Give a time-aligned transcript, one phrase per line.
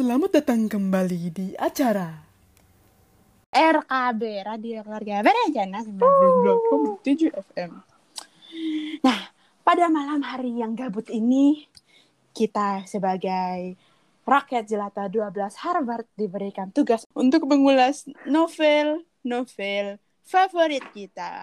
[0.00, 2.08] Selamat datang kembali di acara
[3.52, 7.84] RKB Radio Keluarga Berencana 92,7 FM.
[9.04, 9.20] Nah,
[9.60, 11.68] pada malam hari yang gabut ini,
[12.32, 13.76] kita sebagai
[14.24, 15.36] rakyat jelata 12
[15.68, 21.36] Harvard diberikan tugas untuk mengulas novel-novel favorit kita.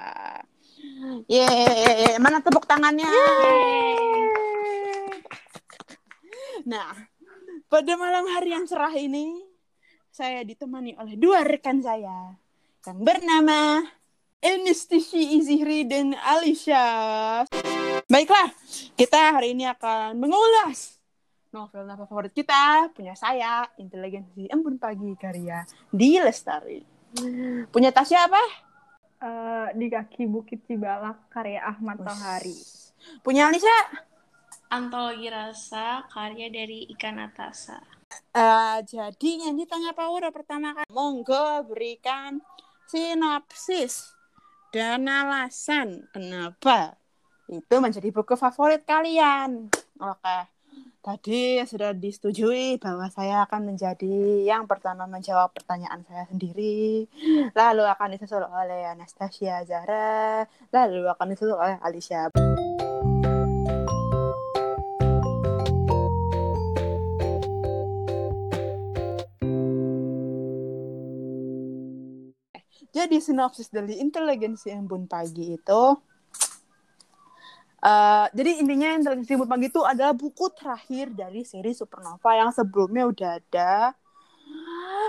[1.29, 3.05] Yeay, mana tepuk tangannya?
[6.65, 7.16] Nah,
[7.67, 9.43] pada malam hari yang cerah ini,
[10.07, 12.33] saya ditemani oleh dua rekan saya
[12.87, 13.83] yang bernama
[14.39, 17.43] Enistishi Izihri dan Alicia.
[18.07, 18.55] Baiklah,
[18.95, 20.95] kita hari ini akan mengulas
[21.51, 22.87] novel-novel favorit kita.
[22.95, 26.79] Punya saya, Inteligensi Embun Pagi karya Di Lestari.
[27.67, 28.43] Punya Tasya apa?
[29.17, 32.55] Uh, di kaki Bukit Cibalak karya Ahmad Tohari.
[33.25, 34.07] Punya Alicia?
[34.67, 37.79] Antologi Rasa karya dari Ikan Atasa.
[38.35, 42.39] Uh, jadi yang ditanya Power pertama kali, monggo berikan
[42.87, 44.15] sinopsis
[44.71, 46.95] dan alasan kenapa
[47.47, 49.71] itu menjadi buku favorit kalian.
[50.03, 50.39] Oke,
[50.99, 57.07] tadi sudah disetujui bahwa saya akan menjadi yang pertama menjawab pertanyaan saya sendiri,
[57.55, 62.31] lalu akan disusul oleh Anastasia Zara, lalu akan disusul oleh Alicia.
[73.07, 75.83] Jadi sinopsis dari inteligensi embun pagi itu
[77.77, 83.05] Uh, jadi intinya inteligensi embun pagi itu adalah buku terakhir dari seri Supernova yang sebelumnya
[83.05, 83.93] udah ada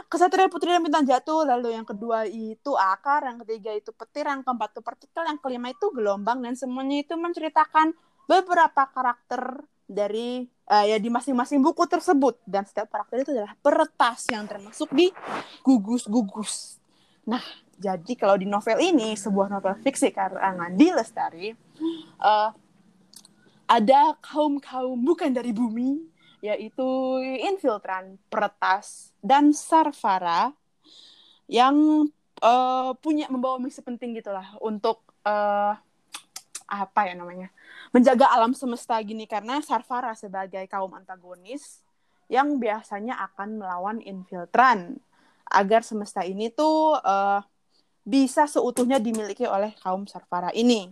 [0.07, 4.45] Kesatria Putri dan Bintang Jatuh, lalu yang kedua itu akar, yang ketiga itu petir, yang
[4.45, 7.97] keempat itu partikel, yang kelima itu gelombang dan semuanya itu menceritakan
[8.29, 14.29] beberapa karakter dari uh, ya di masing-masing buku tersebut dan setiap karakter itu adalah peretas
[14.29, 15.09] yang termasuk di
[15.65, 16.77] gugus-gugus.
[17.25, 17.41] Nah,
[17.79, 21.55] jadi kalau di novel ini sebuah novel fiksi karangan di Lestari
[22.19, 22.51] uh,
[23.69, 26.87] ada kaum kaum bukan dari bumi yaitu
[27.43, 30.55] infiltran, peretas dan sarfara
[31.51, 32.07] yang
[32.39, 35.75] uh, punya membawa misi penting gitulah untuk uh,
[36.69, 37.49] apa ya namanya
[37.91, 39.27] menjaga alam semesta gini.
[39.27, 41.83] Karena sarfara sebagai kaum antagonis
[42.31, 45.03] yang biasanya akan melawan infiltran.
[45.49, 47.41] Agar semesta ini tuh uh,
[48.09, 50.89] bisa seutuhnya dimiliki oleh kaum Sarfara ini.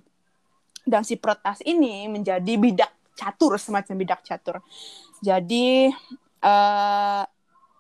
[0.85, 4.61] Dan si Protas ini menjadi bidak catur, semacam bidak catur.
[5.25, 5.89] Jadi
[6.45, 7.25] uh,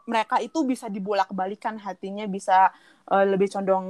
[0.08, 2.72] mereka itu bisa dibolak-balikan hatinya, bisa
[3.12, 3.86] uh, lebih condong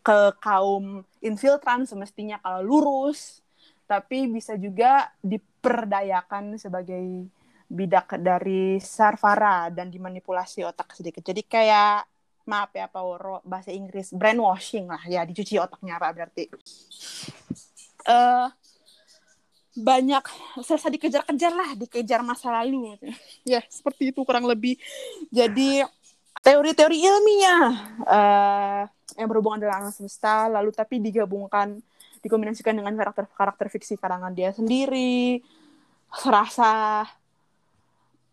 [0.00, 3.44] ke kaum infiltran semestinya kalau lurus,
[3.84, 7.28] tapi bisa juga diperdayakan sebagai
[7.68, 11.24] bidak dari Sarfara dan dimanipulasi otak sedikit.
[11.24, 12.13] Jadi kayak
[12.44, 14.12] maaf ya Pauro bahasa Inggris.
[14.12, 16.48] Brainwashing lah ya dicuci otaknya apa berarti.
[18.04, 18.48] Uh,
[19.74, 20.22] banyak
[20.62, 22.94] selesai dikejar-kejar lah dikejar masa lalu.
[23.42, 24.78] Ya seperti itu kurang lebih.
[25.28, 25.82] Jadi
[26.44, 27.66] teori-teori ilmiah
[28.04, 28.82] uh,
[29.16, 31.80] yang berhubungan dengan alam semesta lalu tapi digabungkan
[32.20, 35.44] dikombinasikan dengan karakter-karakter fiksi karangan dia sendiri
[36.12, 37.04] serasa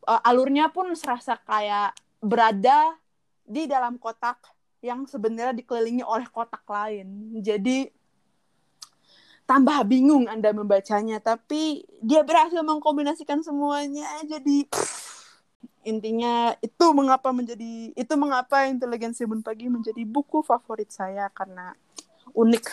[0.06, 2.96] uh, alurnya pun serasa kayak berada
[3.52, 4.40] di dalam kotak
[4.80, 7.38] yang sebenarnya dikelilingi oleh kotak lain.
[7.44, 7.92] Jadi
[9.46, 14.08] tambah bingung Anda membacanya, tapi dia berhasil mengkombinasikan semuanya.
[14.24, 14.66] Jadi
[15.84, 21.76] intinya itu mengapa menjadi itu mengapa inteligensi bun pagi menjadi buku favorit saya karena
[22.32, 22.66] unik.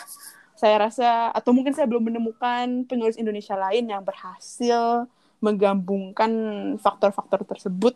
[0.55, 5.07] Saya rasa atau mungkin saya belum menemukan penulis Indonesia lain yang berhasil
[5.39, 6.31] menggabungkan
[6.83, 7.95] faktor-faktor tersebut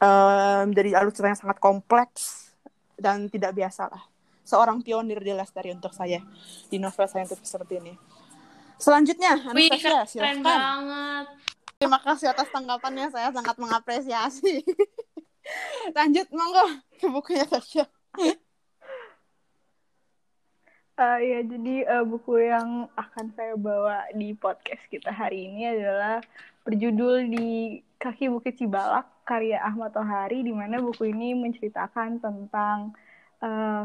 [0.00, 2.52] um, dari alur cerita yang sangat kompleks
[2.96, 4.02] dan tidak biasa lah.
[4.42, 6.18] Seorang pionir di Lestari untuk saya
[6.66, 7.94] di novel saya untuk seperti ini.
[8.80, 10.40] Selanjutnya, Anastasia, silakan.
[10.40, 11.26] banget.
[11.76, 14.64] Terima kasih atas tanggapannya, saya sangat mengapresiasi.
[15.96, 16.64] Lanjut, monggo
[16.96, 17.84] ke bukunya Tasya.
[20.96, 26.20] Uh, ya, jadi uh, buku yang akan saya bawa di podcast kita hari ini adalah
[26.64, 32.96] berjudul di Kaki Bukit Cibalak karya Ahmad Tohari di mana buku ini menceritakan tentang
[33.44, 33.84] uh,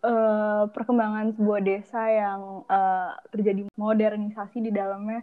[0.00, 5.20] uh, perkembangan sebuah desa yang uh, terjadi modernisasi di dalamnya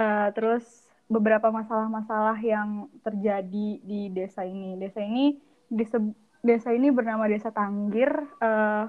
[0.00, 0.64] uh, terus
[1.06, 5.36] beberapa masalah-masalah yang terjadi di desa ini desa ini
[5.68, 8.10] disebut desa ini bernama Desa Tanggir.
[8.40, 8.88] Uh,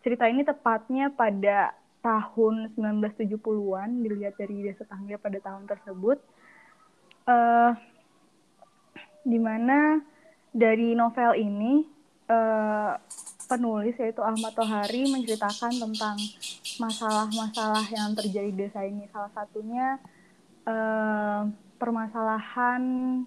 [0.00, 6.18] cerita ini tepatnya pada tahun 1970-an, dilihat dari Desa Tanggir pada tahun tersebut.
[7.28, 7.76] Uh,
[9.28, 10.00] di mana
[10.48, 11.84] dari novel ini
[12.28, 12.92] eh,
[13.48, 16.16] penulis yaitu Ahmad Tohari menceritakan tentang
[16.80, 19.04] masalah-masalah yang terjadi di desa ini.
[19.12, 20.00] Salah satunya
[20.64, 21.42] eh,
[21.80, 22.82] permasalahan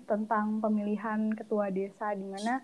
[0.09, 2.61] tentang pemilihan ketua desa di mana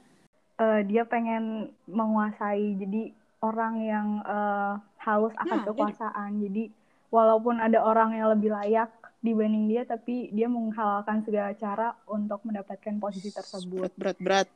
[0.58, 4.74] eh, dia pengen menguasai jadi orang yang eh,
[5.06, 6.32] haus akan Nah, kekuasaan.
[6.42, 6.70] Jadi
[7.14, 8.90] walaupun ada orang yang lebih layak
[9.22, 13.90] dibanding dia tapi dia menghalalkan segala cara untuk mendapatkan posisi tersebut.
[13.98, 14.48] berat berat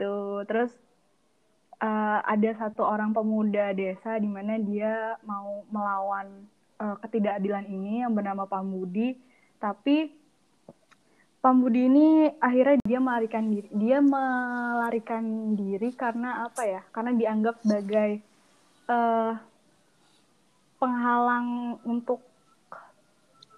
[0.00, 0.72] Tuh, terus
[1.82, 6.48] eh, ada satu orang pemuda desa di mana dia mau melawan
[6.80, 9.18] eh, ketidakadilan ini yang bernama Pambudi,
[9.60, 10.16] tapi
[11.40, 13.68] Pambudi ini akhirnya dia melarikan diri.
[13.72, 16.84] Dia melarikan diri karena apa ya?
[16.92, 18.20] Karena dianggap sebagai
[18.88, 19.32] eh,
[20.80, 22.29] penghalang untuk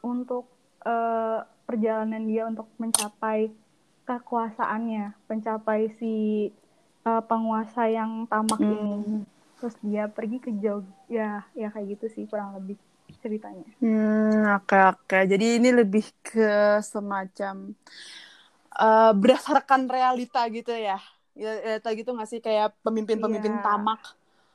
[0.03, 0.45] untuk
[0.87, 3.51] eh, perjalanan dia untuk mencapai
[4.09, 6.15] kekuasaannya, mencapai si
[7.09, 9.23] eh, penguasa yang tamak ini.
[9.59, 12.77] Terus dia pergi ke jauh, ya, ya kayak gitu sih kurang lebih
[13.23, 13.67] ceritanya.
[13.83, 15.17] Hmm, oke oke.
[15.31, 16.41] Jadi ini lebih ke
[16.93, 17.55] semacam
[18.81, 20.99] eh, berdasarkan realita gitu ya.
[21.33, 23.65] Ya, Realita gitu nggak sih kayak pemimpin-pemimpin Iya.
[23.65, 24.01] tamak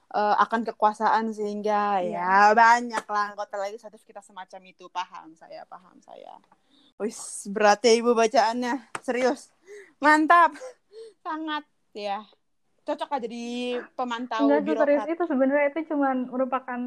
[0.09, 2.19] eh, akan kekuasaan sehingga Iya.
[2.19, 4.87] ya banyak lah anggota legislatif kita semacam itu.
[4.87, 6.39] Paham saya, paham saya.
[6.97, 8.87] Wis berat ya ibu bacaannya.
[8.99, 9.51] Serius.
[9.97, 10.55] Mantap.
[11.25, 12.23] Sangat ya.
[12.81, 13.43] Cocok lah jadi
[13.93, 15.07] pemantau Enggak serius birokrat.
[15.11, 16.79] itu sebenarnya itu cuma merupakan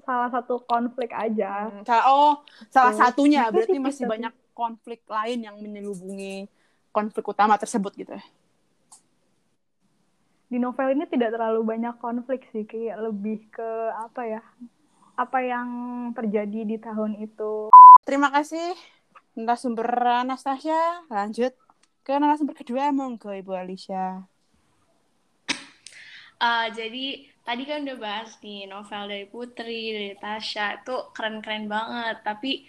[0.00, 1.68] salah satu konflik aja.
[1.68, 6.48] Hmm, Oh, salah satunya berarti masih banyak konflik lain yang menyelubungi
[6.88, 8.24] konflik utama tersebut gitu ya.
[10.52, 14.44] Di novel ini tidak terlalu banyak konflik sih, kayak lebih ke apa ya?
[15.16, 15.68] Apa yang
[16.12, 17.72] terjadi di tahun itu.
[18.04, 18.76] Terima kasih
[19.32, 19.88] narasumber
[20.20, 21.08] Anastasia.
[21.08, 21.56] Lanjut
[22.04, 24.28] ke narasumber kedua monggo Ibu Alicia.
[26.42, 32.20] Eh, jadi tadi kan udah bahas nih novel dari Putri, dari Tasya itu keren-keren banget.
[32.28, 32.68] Tapi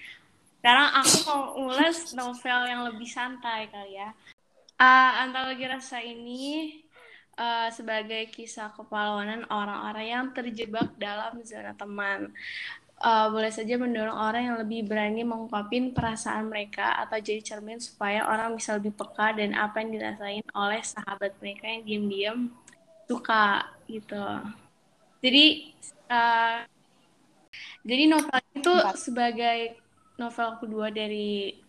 [0.64, 4.16] sekarang aku mau ngulas novel yang lebih santai kali ya.
[4.80, 6.80] Eh, Antologi Rasa ini
[7.38, 12.34] eh, sebagai kisah kepahlawanan orang-orang yang terjebak dalam zona teman.
[13.04, 18.24] Eh, boleh saja mendorong orang yang lebih berani mengungkapin perasaan mereka atau jadi cermin supaya
[18.24, 22.38] orang bisa lebih peka dan apa yang dirasain oleh sahabat mereka yang diam-diam
[23.12, 24.24] suka gitu.
[25.20, 25.76] Jadi
[26.08, 26.60] eh,
[27.84, 28.96] jadi novel itu Empat.
[28.96, 29.60] sebagai
[30.16, 31.60] novel kedua dari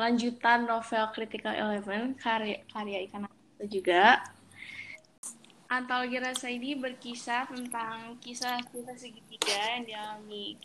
[0.00, 3.28] lanjutan novel Critical Eleven karya karya Ikan
[3.68, 4.24] juga.
[5.72, 10.60] Antologi Rasa ini berkisah tentang kisah cinta segitiga yang dialami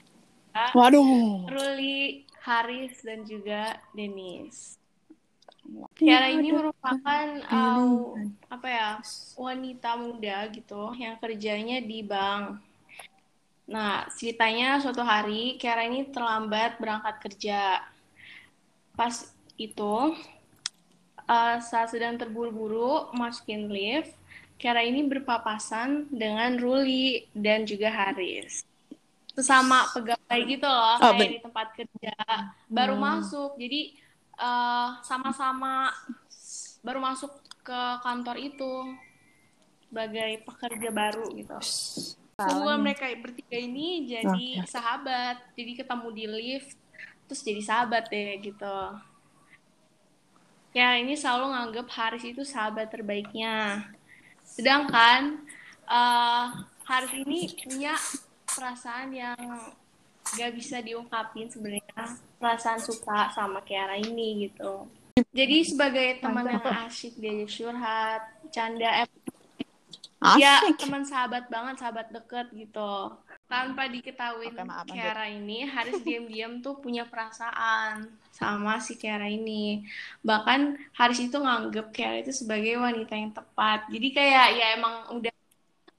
[0.74, 1.48] Waduh.
[1.48, 4.82] Ruli, Haris, dan juga Dennis.
[6.00, 8.16] Tiara ini merupakan uh,
[8.48, 8.90] apa ya
[9.36, 12.64] wanita muda gitu yang kerjanya di bank.
[13.68, 17.84] Nah ceritanya suatu hari Tiara ini terlambat berangkat kerja.
[18.96, 19.28] Pas
[19.60, 20.16] itu
[21.28, 24.16] uh, saat sedang terburu-buru masukin lift,
[24.58, 28.66] Tiara ini berpapasan dengan Ruli dan juga Haris.
[29.38, 32.14] Sesama pegawai gitu loh, Oh, kayak di tempat kerja.
[32.68, 33.06] Baru Hmm.
[33.06, 33.94] masuk, jadi
[34.38, 35.94] eh, sama-sama
[36.82, 38.74] baru masuk ke kantor itu
[39.90, 41.58] sebagai pekerja baru gitu.
[42.38, 44.70] Semua mereka bertiga ini jadi Oke.
[44.70, 46.70] sahabat, jadi ketemu di lift,
[47.26, 48.78] terus jadi sahabat deh gitu.
[50.78, 53.90] Ya ini selalu nganggep Haris itu sahabat terbaiknya.
[54.48, 55.44] Sedangkan
[56.88, 58.00] Haris ini punya
[58.48, 59.36] perasaan yang
[60.28, 62.04] gak bisa diungkapin sebenarnya
[62.40, 64.88] perasaan suka sama Kiara ini gitu.
[65.34, 68.22] Jadi sebagai teman yang asyik diajak curhat,
[68.54, 69.10] canda, eh,
[70.38, 73.18] ya teman sahabat banget, sahabat deket gitu.
[73.48, 75.00] Tanpa diketahui Oke, maaf, lanjut.
[75.00, 79.88] Kiara ini, Haris diam-diam tuh punya perasaan sama si Kiara ini.
[80.20, 83.88] Bahkan Haris itu nganggep Kiara itu sebagai wanita yang tepat.
[83.88, 85.34] Jadi kayak ya emang udah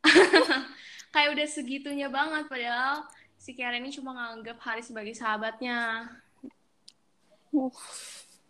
[1.17, 3.09] kayak udah segitunya banget padahal
[3.40, 6.05] si Kiara ini cuma nganggep Haris sebagai sahabatnya.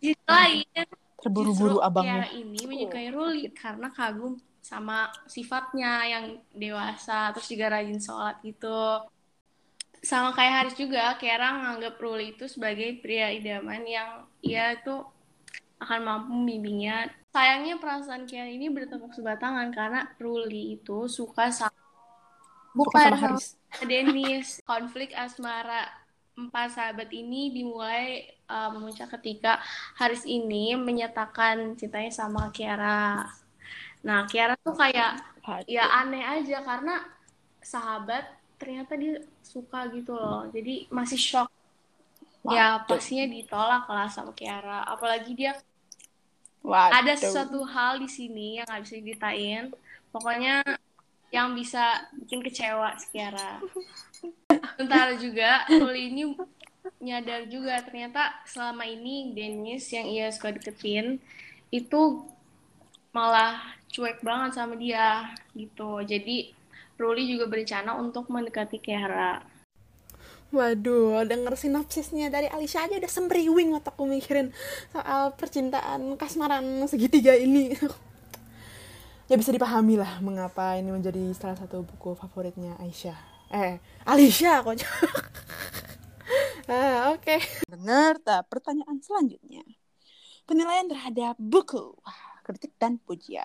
[0.02, 0.86] Di sisi lain,
[1.22, 2.26] Terburu-buru abangnya.
[2.26, 9.08] Kiara ini menyukai Ruli karena kagum sama sifatnya yang dewasa, terus juga rajin sholat gitu.
[10.04, 15.00] Sama kayak Haris juga, Kiara nganggap Ruli itu sebagai pria idaman yang ia itu
[15.80, 17.08] akan mampu membimbingnya.
[17.32, 21.72] Sayangnya perasaan Kiara ini bertepuk sebelah tangan karena Ruli itu suka sama
[22.76, 23.46] Suka sama Haris.
[23.82, 24.48] Dennis.
[24.62, 25.88] Konflik asmara
[26.38, 29.58] empat sahabat ini dimulai uh, memuncak ketika
[29.98, 33.26] Haris ini menyatakan cintanya sama Kiara.
[34.02, 35.22] Nah, Kiara tuh kayak
[35.64, 37.00] ya aneh aja karena
[37.64, 38.24] sahabat
[38.58, 40.46] ternyata dia suka gitu loh.
[40.50, 41.48] Jadi masih shock.
[42.48, 44.86] Ya pastinya ditolak lah sama Kiara.
[44.86, 45.58] Apalagi dia
[46.62, 47.00] Waduh.
[47.00, 49.64] ada sesuatu hal di sini yang nggak bisa diceritain.
[50.10, 50.64] Pokoknya
[51.28, 53.60] yang bisa bikin kecewa si Kiara.
[54.74, 56.22] Sementara juga Ruli ini
[57.04, 61.20] nyadar juga ternyata selama ini Dennis yang ia suka deketin
[61.68, 62.24] itu
[63.12, 66.00] malah cuek banget sama dia gitu.
[66.04, 66.52] Jadi
[66.98, 69.38] Ruli juga berencana untuk mendekati Kiara.
[70.48, 74.50] Waduh, denger sinopsisnya dari Alicia aja udah sembriwing otakku mikirin
[74.88, 77.76] soal percintaan kasmaran segitiga ini.
[79.30, 83.18] ya bisa dipahami lah mengapa ini menjadi salah satu buku favoritnya Aisyah.
[83.52, 83.76] Eh,
[84.08, 84.72] Alicia kok.
[86.72, 87.20] ah, oke.
[87.20, 87.40] Okay.
[87.68, 89.64] Bener, tak pertanyaan selanjutnya.
[90.48, 93.44] Penilaian terhadap buku, Wah, kritik dan pujian.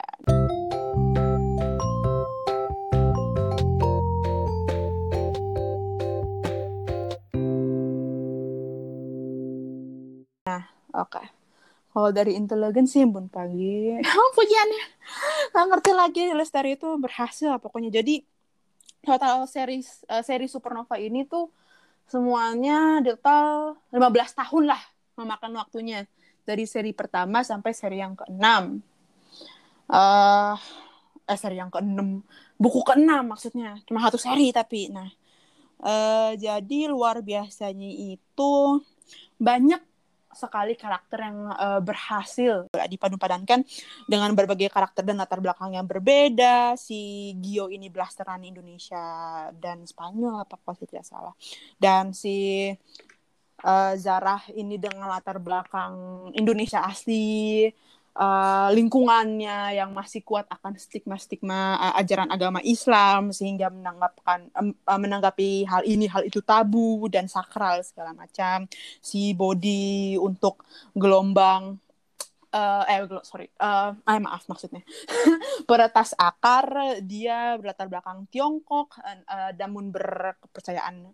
[10.48, 10.64] Nah,
[10.96, 11.20] oke.
[11.20, 11.28] Okay.
[11.92, 14.86] Kalau dari inteligensi bun pagi, oh, pujiannya
[15.52, 17.92] nggak ngerti lagi Lestari itu berhasil pokoknya.
[17.92, 18.24] Jadi
[19.04, 21.52] total series uh, seri Supernova ini tuh
[22.08, 24.00] semuanya total 15
[24.42, 24.82] tahun lah
[25.20, 26.08] memakan waktunya
[26.48, 28.80] dari seri pertama sampai seri yang keenam.
[29.88, 30.56] Uh,
[31.28, 32.24] eh seri yang keenam,
[32.60, 35.08] buku keenam maksudnya cuma satu seri tapi nah
[35.84, 38.80] uh, jadi luar biasanya itu
[39.40, 39.82] banyak
[40.34, 43.62] sekali karakter yang uh, berhasil dipadu-padankan
[44.10, 46.74] dengan berbagai karakter dan latar belakang yang berbeda.
[46.74, 49.06] Si Gio ini blasteran Indonesia
[49.54, 51.38] dan Spanyol apa kalau tidak salah.
[51.78, 52.70] Dan si
[53.62, 55.94] uh, Zarah ini dengan latar belakang
[56.34, 57.70] Indonesia asli
[58.18, 65.66] uh, lingkungannya yang masih kuat akan stigma-stigma uh, ajaran agama Islam sehingga menanggapkan uh, menanggapi
[65.66, 68.70] hal ini hal itu tabu dan sakral segala macam.
[69.02, 71.82] Si body untuk gelombang
[72.54, 74.86] uh, eh sorry uh, eh, maaf maksudnya.
[75.70, 81.10] Peretas akar dia berlatar belakang Tiongkok uh, namun berkepercayaan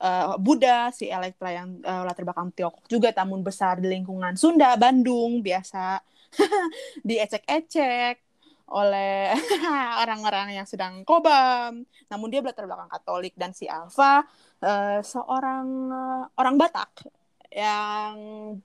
[0.00, 4.76] uh, Buddha, si Elektra yang uh, latar belakang Tiongkok juga, namun besar di lingkungan Sunda,
[4.76, 6.13] Bandung, biasa
[7.08, 8.24] diecek-ecek
[8.72, 9.36] oleh
[10.02, 11.84] orang-orang yang sedang kobam.
[12.08, 14.24] Namun dia berlatar belakang Katolik dan si Alfa
[14.64, 17.04] uh, seorang uh, orang Batak
[17.52, 18.14] yang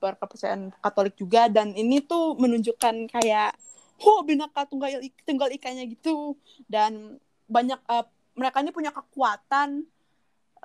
[0.00, 1.46] berkepercayaan Katolik juga.
[1.52, 3.52] Dan ini tuh menunjukkan kayak
[4.00, 4.98] oh binaka tunggal
[5.28, 6.34] tunggal ikannya gitu.
[6.64, 9.84] Dan banyak uh, mereka ini punya kekuatan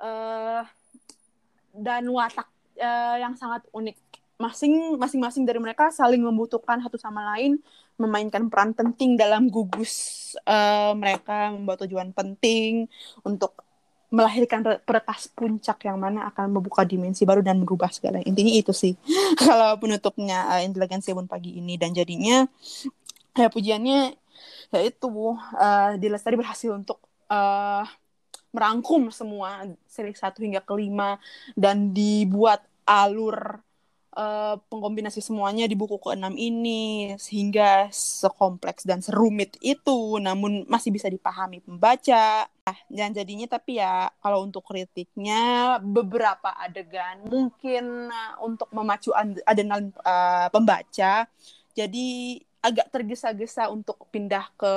[0.00, 0.64] uh,
[1.76, 2.48] dan watak
[2.80, 3.96] uh, yang sangat unik
[4.36, 7.56] masing masing-masing dari mereka saling membutuhkan satu sama lain
[7.96, 12.84] memainkan peran penting dalam gugus uh, mereka membawa tujuan penting
[13.24, 13.64] untuk
[14.12, 18.22] melahirkan peretas puncak yang mana akan membuka dimensi baru dan merubah segala.
[18.22, 18.94] Intinya itu sih.
[19.42, 21.74] Kalau penutupnya uh, inteligensi pagi ini.
[21.74, 22.46] Dan jadinya
[23.34, 24.14] ya pujiannya
[24.70, 27.82] ya itu uh, Dilestari berhasil untuk uh,
[28.54, 31.18] merangkum semua seri satu hingga kelima
[31.58, 33.60] dan dibuat alur
[34.16, 41.12] uh, pengkombinasi semuanya di buku ke-6 ini sehingga sekompleks dan serumit itu namun masih bisa
[41.12, 42.48] dipahami pembaca.
[42.48, 49.12] Nah, dan jadinya tapi ya kalau untuk kritiknya beberapa adegan mungkin uh, untuk memacu
[49.44, 51.28] adrenalin uh, pembaca
[51.76, 52.08] jadi
[52.64, 54.74] agak tergesa-gesa untuk pindah ke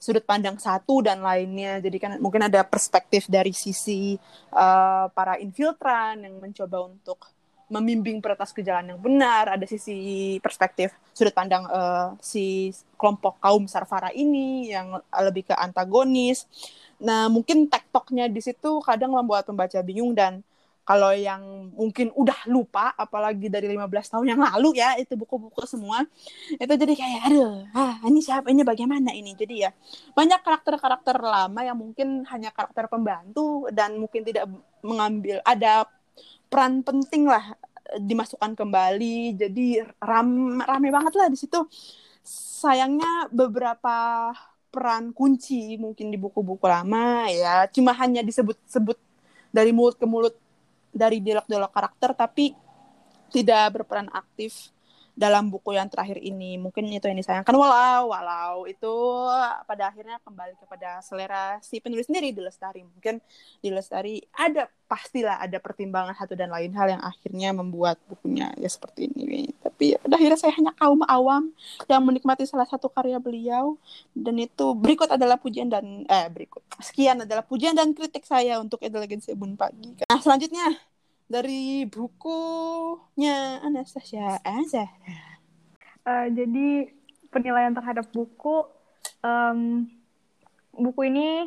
[0.00, 1.78] sudut pandang satu dan lainnya.
[1.78, 4.16] Jadi kan mungkin ada perspektif dari sisi
[4.52, 7.20] uh, para infiltran yang mencoba untuk
[7.70, 13.70] membimbing peretas ke jalan yang benar, ada sisi perspektif sudut pandang uh, si kelompok kaum
[13.70, 16.50] Sarfara ini yang lebih ke antagonis.
[17.00, 20.42] Nah, mungkin tektoknya di situ kadang membuat pembaca bingung dan
[20.90, 26.02] kalau yang mungkin udah lupa apalagi dari 15 tahun yang lalu ya itu buku-buku semua
[26.50, 29.70] itu jadi kayak aduh ah ini siapa ini bagaimana ini jadi ya
[30.18, 34.50] banyak karakter-karakter lama yang mungkin hanya karakter pembantu dan mungkin tidak
[34.82, 35.86] mengambil ada
[36.50, 37.54] peran penting lah
[37.94, 39.38] eh, dimasukkan kembali.
[39.38, 41.62] Jadi ram rame banget lah di situ.
[42.60, 44.28] Sayangnya beberapa
[44.70, 48.94] peran kunci mungkin di buku-buku lama ya cuma hanya disebut-sebut
[49.50, 50.38] dari mulut ke mulut
[50.94, 52.54] dari dialog-dialog karakter tapi
[53.34, 54.70] tidak berperan aktif
[55.14, 56.56] dalam buku yang terakhir ini.
[56.56, 57.52] Mungkin itu yang disayangkan.
[57.52, 58.94] Walau walau itu
[59.66, 62.82] pada akhirnya kembali kepada selera si penulis sendiri di Lestari.
[62.86, 63.20] Mungkin
[63.60, 68.66] di Lestari ada pastilah ada pertimbangan satu dan lain hal yang akhirnya membuat bukunya ya
[68.66, 69.54] seperti ini.
[69.62, 71.54] Tapi ya, pada akhirnya saya hanya kaum awam
[71.86, 73.78] yang menikmati salah satu karya beliau.
[74.10, 76.64] Dan itu berikut adalah pujian dan eh berikut.
[76.82, 79.94] Sekian adalah pujian dan kritik saya untuk Inteligensi Bun Pagi.
[80.10, 80.89] Nah selanjutnya
[81.30, 85.38] dari bukunya Anastasia Azahra.
[86.02, 86.90] Uh, jadi
[87.30, 88.66] penilaian terhadap buku,
[89.22, 89.86] um,
[90.74, 91.46] buku ini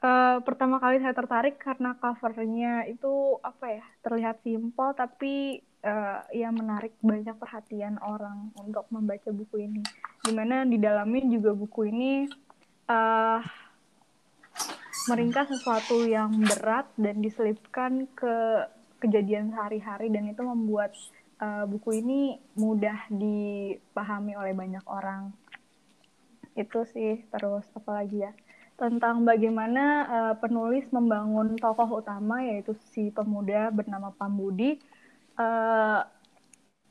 [0.00, 6.48] uh, pertama kali saya tertarik karena covernya itu apa ya terlihat simpel tapi uh, ya
[6.48, 9.84] menarik banyak perhatian orang untuk membaca buku ini.
[10.24, 12.24] Di mana di dalamnya juga buku ini
[12.88, 13.44] uh,
[15.10, 18.66] meringkas sesuatu yang berat dan diselipkan ke
[19.02, 20.94] kejadian sehari-hari dan itu membuat
[21.42, 25.34] uh, buku ini mudah dipahami oleh banyak orang.
[26.54, 28.32] Itu sih terus apalagi ya
[28.78, 34.80] tentang bagaimana uh, penulis membangun tokoh utama yaitu si pemuda bernama Pambudi
[35.38, 36.02] uh,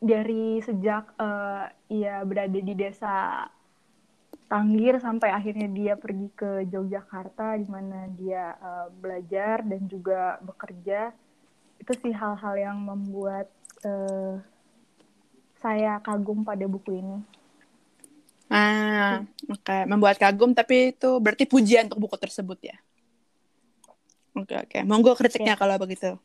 [0.02, 3.46] dari sejak uh, ia berada di desa
[4.52, 11.16] Tanggir sampai akhirnya dia pergi ke Yogyakarta di mana dia uh, belajar dan juga bekerja
[11.80, 13.48] itu sih hal-hal yang membuat
[13.88, 14.44] uh,
[15.64, 17.24] saya kagum pada buku ini.
[18.52, 19.88] Ah, oke, okay.
[19.88, 22.76] membuat kagum tapi itu berarti pujian untuk buku tersebut ya.
[24.36, 24.68] Oke, okay, oke.
[24.68, 24.82] Okay.
[24.84, 25.62] Monggo kritiknya yeah.
[25.64, 26.20] kalau begitu.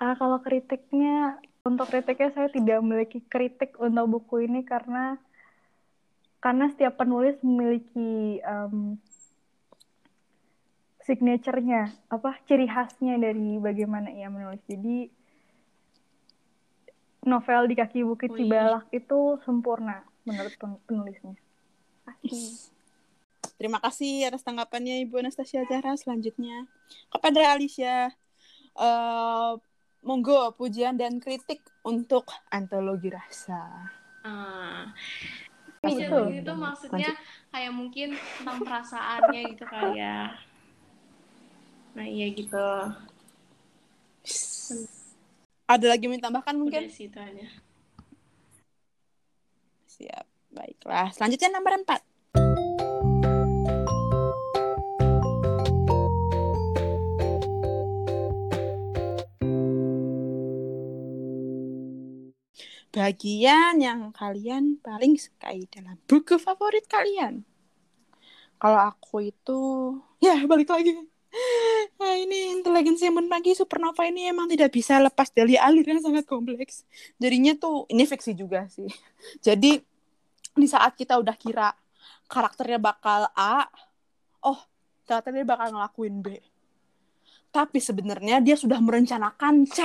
[0.00, 1.36] Uh, kalau kritiknya,
[1.68, 5.20] untuk kritiknya saya tidak memiliki kritik untuk buku ini karena
[6.42, 8.98] karena setiap penulis memiliki um,
[11.06, 15.06] signaturenya apa ciri khasnya dari bagaimana ia menulis jadi
[17.22, 20.54] novel di kaki bukit Cibalak itu sempurna menurut
[20.86, 21.38] penulisnya
[22.02, 22.70] Pasti.
[23.58, 25.94] Terima kasih atas tanggapannya Ibu Anastasia Zahra.
[25.94, 26.66] Selanjutnya
[27.14, 28.10] kepada Alicia,
[28.74, 29.54] uh,
[30.02, 33.86] monggo pujian dan kritik untuk antologi rasa.
[34.26, 34.90] Uh,
[35.82, 37.10] itu itu maksudnya
[37.50, 40.30] kayak mungkin tentang perasaannya gitu kali ya
[41.92, 42.68] nah iya gitu.
[45.68, 46.88] Ada lagi yang tambahkan mungkin?
[46.88, 47.48] Udah sih itu aja.
[49.92, 51.12] Siap baiklah.
[51.12, 52.00] Selanjutnya nomor empat
[62.92, 67.42] bagian yang kalian paling sukai dalam buku favorit kalian?
[68.60, 69.60] Kalau aku itu,
[70.22, 70.94] ya balik lagi.
[71.96, 76.28] Nah, ini inteligensi yang pagi supernova ini emang tidak bisa lepas dari alir yang sangat
[76.28, 76.84] kompleks.
[77.16, 78.86] Jadinya tuh ini fiksi juga sih.
[79.46, 79.80] Jadi
[80.52, 81.72] di saat kita udah kira
[82.28, 83.66] karakternya bakal A,
[84.44, 84.60] oh
[85.08, 86.26] ternyata dia bakal ngelakuin B.
[87.52, 89.80] Tapi sebenarnya dia sudah merencanakan C.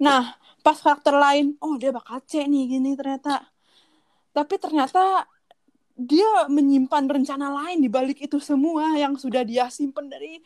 [0.00, 3.30] Nah, pas karakter lain oh dia bakal C nih gini ternyata.
[4.36, 4.98] Tapi ternyata
[6.00, 10.40] dia menyimpan rencana lain di balik itu semua yang sudah dia simpan dari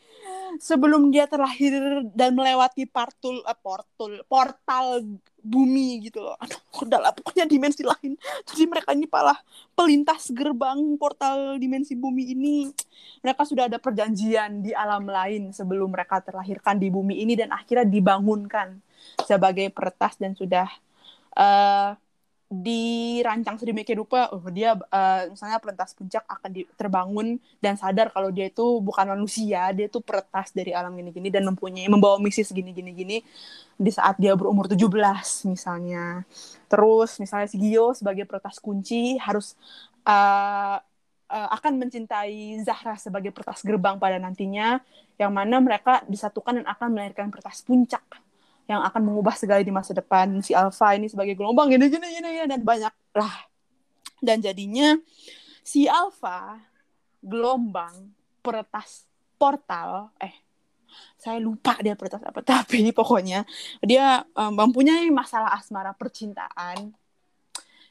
[0.59, 4.99] sebelum dia terlahir dan melewati partul uh, portul portal
[5.39, 6.35] bumi gitu loh.
[6.41, 8.19] Aduh, udah lah pokoknya dimensi lain.
[8.43, 9.37] Jadi mereka ini palah
[9.77, 12.57] pelintas gerbang portal dimensi bumi ini.
[13.23, 17.87] Mereka sudah ada perjanjian di alam lain sebelum mereka terlahirkan di bumi ini dan akhirnya
[17.87, 18.81] dibangunkan
[19.23, 20.67] sebagai peretas dan sudah
[21.37, 21.93] uh,
[22.45, 28.29] dirancang sedemikian rupa oh dia uh, misalnya pelentas puncak akan di, terbangun dan sadar kalau
[28.29, 32.69] dia itu bukan manusia dia itu peretas dari alam gini-gini dan mempunyai membawa misi segini
[32.69, 33.17] gini gini
[33.75, 34.87] di saat dia berumur 17
[35.51, 36.23] misalnya.
[36.71, 39.57] Terus misalnya si Gio sebagai peretas kunci harus
[40.07, 40.79] uh,
[41.29, 44.79] uh, akan mencintai Zahra sebagai peretas gerbang pada nantinya
[45.19, 48.03] yang mana mereka disatukan dan akan melahirkan peretas puncak
[48.65, 50.41] yang akan mengubah segala di masa depan.
[50.41, 53.35] Si Alpha ini sebagai gelombang gini gini gini ya dan banyak lah
[54.25, 54.97] dan jadinya
[55.65, 56.57] si Alpha
[57.21, 60.45] gelombang peretas portal eh
[61.19, 63.43] saya lupa dia peretas apa tapi pokoknya
[63.81, 66.93] dia um, mempunyai masalah asmara percintaan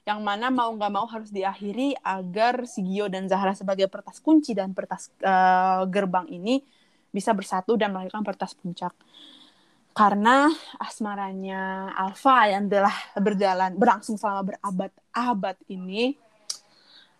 [0.04, 4.52] yang mana mau nggak mau harus diakhiri agar si Gio dan Zahra sebagai pertas kunci
[4.52, 6.60] dan pertas uh, gerbang ini
[7.08, 8.92] bisa bersatu dan melahirkan pertas puncak
[9.94, 10.50] karena
[10.82, 16.18] asmaranya Alfa yang telah berjalan berlangsung selama berabad-abad ini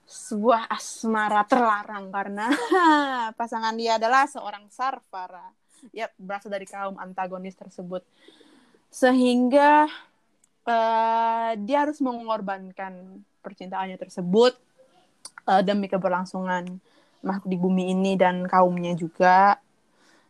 [0.04, 2.50] sebuah asmara terlarang karena
[3.38, 5.54] pasangan dia adalah seorang Sarfara
[5.94, 8.02] ya berasal dari kaum antagonis tersebut.
[8.90, 9.86] Sehingga
[10.66, 14.58] eh, dia harus mengorbankan percintaannya tersebut
[15.46, 16.82] eh, demi keberlangsungan
[17.24, 19.56] makhluk di bumi ini dan kaumnya juga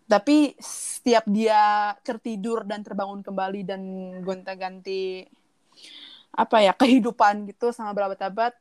[0.05, 3.81] tapi setiap dia tertidur dan terbangun kembali dan
[4.21, 5.25] gonta-ganti
[6.35, 8.53] apa ya kehidupan gitu sama berabad-abad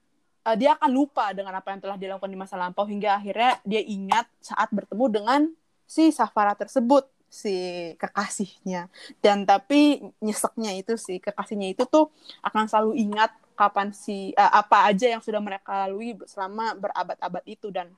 [0.46, 3.82] uh, dia akan lupa dengan apa yang telah dilakukan di masa lampau hingga akhirnya dia
[3.82, 5.42] ingat saat bertemu dengan
[5.88, 7.56] si Safara tersebut si
[7.98, 8.94] kekasihnya.
[9.18, 12.14] Dan tapi nyeseknya itu si kekasihnya itu tuh
[12.46, 17.70] akan selalu ingat kapan si uh, apa aja yang sudah mereka lalui selama berabad-abad itu
[17.70, 17.94] dan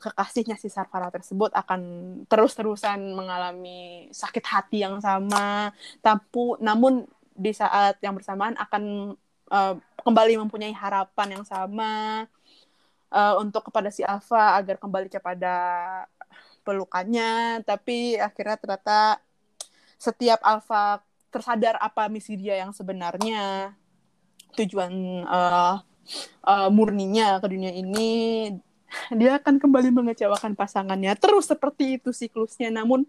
[0.00, 1.80] kekasihnya si Sarfara tersebut akan
[2.30, 5.74] terus-terusan mengalami sakit hati yang sama.
[6.00, 9.14] Tapi namun di saat yang bersamaan akan
[9.52, 12.24] uh, kembali mempunyai harapan yang sama
[13.12, 15.54] uh, untuk kepada si Alpha agar kembali kepada
[16.64, 17.60] pelukannya.
[17.66, 18.98] Tapi akhirnya ternyata
[20.00, 23.76] setiap Alpha tersadar apa misi dia yang sebenarnya
[24.56, 25.82] tujuan uh,
[26.46, 28.10] uh, murninya ke dunia ini
[29.14, 31.14] dia akan kembali mengecewakan pasangannya.
[31.14, 33.06] Terus seperti itu siklusnya namun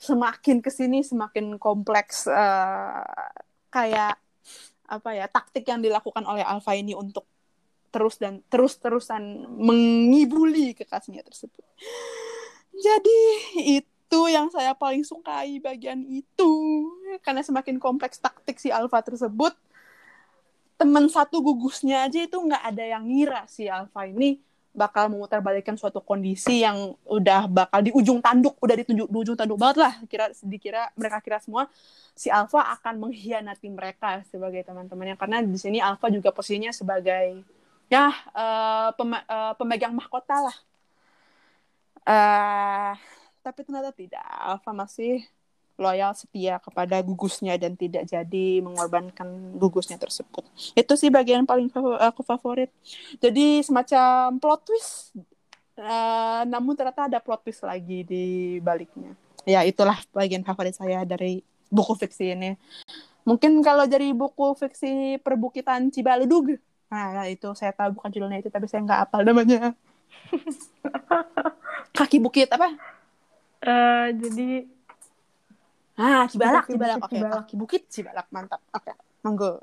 [0.00, 3.04] semakin ke sini semakin kompleks uh,
[3.68, 4.16] kayak
[4.90, 7.28] apa ya taktik yang dilakukan oleh Alpha ini untuk
[7.94, 11.62] terus dan terus terusan mengibuli kekasihnya tersebut.
[12.74, 13.20] Jadi
[13.78, 16.52] itu yang saya paling sukai bagian itu.
[17.22, 19.54] Karena semakin kompleks taktik si Alpha tersebut
[20.80, 24.40] teman satu gugusnya aja itu nggak ada yang ngira si Alpha ini
[24.70, 29.60] bakal memutarbalikkan suatu kondisi yang udah bakal di ujung tanduk udah ditunjuk di ujung tanduk
[29.60, 29.94] banget lah.
[30.08, 31.68] Kira dikira mereka kira semua
[32.16, 35.20] si Alpha akan mengkhianati mereka sebagai teman-temannya.
[35.20, 37.44] Karena di sini Alpha juga posisinya sebagai
[37.90, 40.56] ya uh, pem uh, pemegang mahkota lah.
[42.06, 42.94] Uh,
[43.44, 44.24] tapi ternyata tidak.
[44.24, 45.26] Alpha masih
[45.80, 50.44] loyal setia kepada gugusnya dan tidak jadi mengorbankan gugusnya tersebut.
[50.76, 52.68] Itu sih bagian paling aku favorit.
[53.16, 55.16] Jadi semacam plot twist,
[55.80, 59.16] uh, namun ternyata ada plot twist lagi di baliknya.
[59.48, 61.40] Ya itulah bagian favorit saya dari
[61.72, 62.60] buku fiksi ini.
[63.24, 66.56] Mungkin kalau dari buku fiksi Perbukitan Cibaludug,
[66.92, 69.72] nah itu saya tahu bukan judulnya itu, tapi saya nggak apal namanya.
[71.96, 72.74] Kaki bukit apa?
[73.60, 74.64] Uh, jadi
[76.00, 76.96] Ah, Cibalak, Cibalak.
[76.96, 77.36] Bukit Oke, Cibalak.
[77.44, 78.60] kaki bukit Cibalak, mantap.
[78.72, 79.60] Oke, monggo.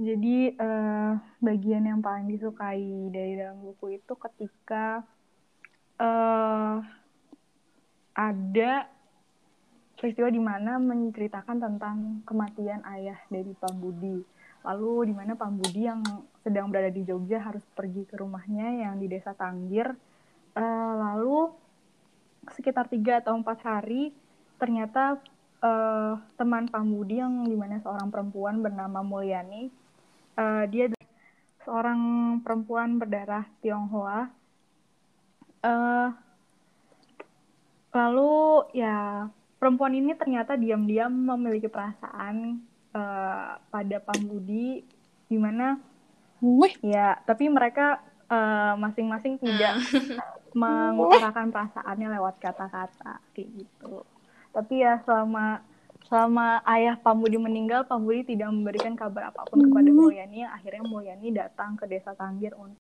[0.00, 5.06] Jadi eh, bagian yang paling disukai dari dalam buku itu ketika
[6.00, 6.76] eh
[8.16, 8.72] ada
[10.00, 14.18] peristiwa di mana menceritakan tentang kematian ayah dari Pak Budi.
[14.64, 16.00] Lalu di mana Pak Budi yang
[16.40, 19.92] sedang berada di Jogja harus pergi ke rumahnya yang di desa Tanggir.
[20.56, 21.52] Eh, lalu
[22.56, 24.12] sekitar tiga atau empat hari
[24.56, 25.20] ternyata
[25.60, 29.68] eh, teman Pak Budi yang di mana seorang perempuan bernama Mulyani
[30.36, 30.86] eh, dia
[31.64, 32.00] seorang
[32.40, 34.32] perempuan berdarah Tionghoa.
[35.60, 36.08] Eh,
[37.90, 38.34] lalu
[38.72, 39.28] ya
[39.60, 42.64] perempuan ini ternyata diam-diam memiliki perasaan
[42.96, 44.80] eh, pada Pak Budi,
[45.28, 45.76] di mana
[46.40, 49.82] Wih, ya tapi mereka eh, masing-masing tidak
[50.60, 54.06] mengutarakan perasaannya lewat kata-kata kayak gitu.
[54.50, 55.62] Tapi ya selama
[56.10, 60.42] selama ayah Pambudi meninggal, Pambudi tidak memberikan kabar apa pun kepada Mulyani.
[60.42, 62.82] Akhirnya Mulyani datang ke desa Tanggir untuk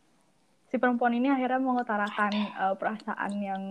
[0.69, 3.63] si perempuan ini akhirnya mengutarakan eh, perasaan yang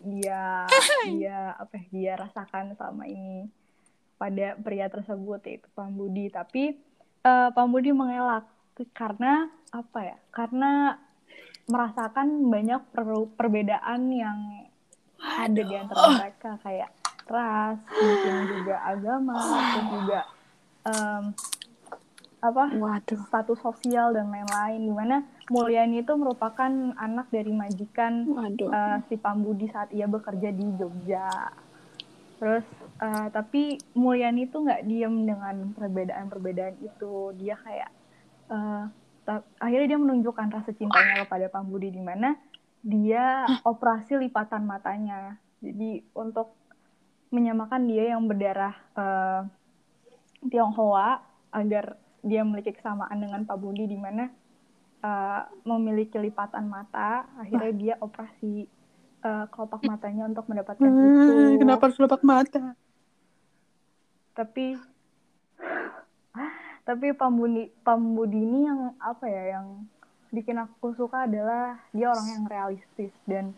[0.00, 0.64] dia
[1.12, 3.50] dia apa ya, dia rasakan selama ini
[4.16, 6.32] pada pria tersebut yaitu Pambudi.
[6.32, 6.72] Tapi
[7.26, 8.48] eh, Pambudi mengelak
[8.96, 10.16] karena apa ya?
[10.32, 10.96] Karena
[11.66, 14.38] merasakan banyak per- perbedaan yang
[15.22, 16.90] ada di antara mereka kayak
[17.30, 20.20] ras, mungkin juga agama, mungkin juga
[20.82, 21.24] em,
[22.42, 23.22] apa waduh.
[23.30, 24.82] status sosial dan lain-lain.
[24.82, 28.68] Di mana Mulyani itu merupakan anak dari majikan Waduh.
[28.68, 31.30] eh, si Pambudi saat ia bekerja di Jogja.
[32.42, 32.66] Terus
[32.98, 37.30] eh, tapi Mulyani itu nggak diem dengan perbedaan-perbedaan itu.
[37.38, 37.90] Dia kayak
[38.50, 38.90] ta-
[39.58, 42.34] akhirnya dia menunjukkan rasa cintanya kepada Pambudi di mana
[42.82, 45.38] dia operasi lipatan matanya.
[45.62, 46.58] Jadi untuk
[47.30, 49.42] menyamakan dia yang berdarah eh,
[50.42, 51.22] Tionghoa
[51.54, 54.26] agar dia memiliki kesamaan dengan Pak Budi di mana
[55.00, 58.66] eh, memiliki lipatan mata, akhirnya dia operasi
[59.22, 61.30] eh, kelopak matanya untuk mendapatkan itu.
[61.30, 62.74] Hmm, kenapa harus lepak mata?
[64.34, 64.74] Tapi
[66.82, 69.86] tapi Pambudi ini yang apa ya yang
[70.28, 73.52] bikin aku suka adalah dia orang yang realistis dan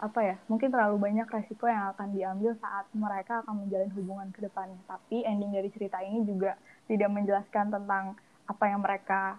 [0.00, 4.40] apa ya mungkin terlalu banyak resiko yang akan diambil saat mereka akan menjalin hubungan ke
[4.40, 4.80] depannya.
[4.88, 6.56] Tapi ending dari cerita ini juga
[6.88, 8.16] tidak menjelaskan tentang
[8.48, 9.36] apa yang mereka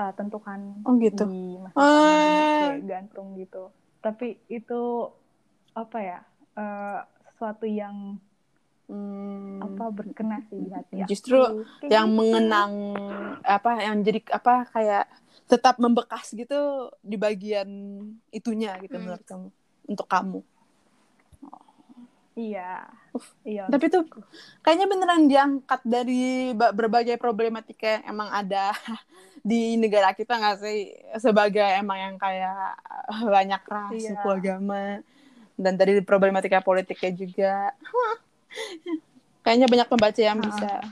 [0.00, 1.28] uh, tentukan Oh, gitu.
[1.28, 3.68] di masa kayak gantung gitu.
[4.00, 5.12] Tapi itu
[5.76, 6.18] apa ya
[6.56, 8.16] uh, sesuatu yang
[8.88, 11.08] Hmm, apa berkena sih di hati aku.
[11.12, 11.40] Justru
[11.78, 12.16] Kayak yang gitu.
[12.16, 12.72] mengenang
[13.44, 15.04] apa yang jadi apa kayak
[15.44, 16.60] tetap membekas gitu
[17.00, 17.68] di bagian
[18.28, 19.04] itunya gitu Hmm.
[19.04, 19.48] menurut kamu
[19.86, 20.40] untuk kamu.
[22.38, 23.34] iya Uf.
[23.42, 24.06] iya Tapi tuh
[24.62, 28.70] kayaknya beneran diangkat dari ba- berbagai problematika yang emang ada
[29.42, 30.86] di negara kita nggak sih
[31.18, 32.78] sebagai emang yang kayak
[33.36, 34.14] banyak ras, Iya.
[34.14, 35.02] suku agama
[35.58, 37.54] dan tadi problematika politiknya juga.
[39.40, 40.82] Kayaknya banyak pembaca yang bisa.